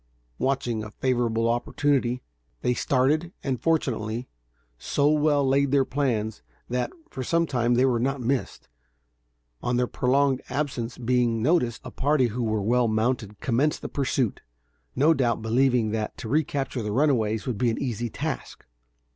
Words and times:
Watching 0.39 0.83
a 0.83 0.89
favorable 0.89 1.47
opportunity, 1.47 2.23
they 2.63 2.73
started, 2.73 3.33
and 3.43 3.61
fortunately, 3.61 4.27
so 4.79 5.11
well 5.11 5.47
laid 5.47 5.69
their 5.69 5.85
plans, 5.85 6.41
that, 6.67 6.89
for 7.11 7.21
some 7.21 7.45
time, 7.45 7.75
they 7.75 7.85
were 7.85 7.99
not 7.99 8.19
missed. 8.19 8.67
On 9.61 9.77
their 9.77 9.85
prolonged 9.85 10.41
absence 10.49 10.97
being 10.97 11.43
noticed, 11.43 11.81
a 11.83 11.91
party 11.91 12.25
who 12.29 12.41
were 12.41 12.63
well 12.63 12.87
mounted 12.87 13.39
commenced 13.41 13.83
the 13.83 13.89
pursuit, 13.89 14.41
no 14.95 15.13
doubt 15.13 15.43
believing 15.43 15.91
that, 15.91 16.17
to 16.17 16.27
recapture 16.27 16.81
the 16.81 16.91
runaways 16.91 17.45
would 17.45 17.59
be 17.59 17.69
an 17.69 17.77
easy 17.79 18.09
task. 18.09 18.65